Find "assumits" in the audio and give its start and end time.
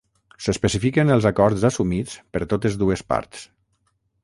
1.69-2.17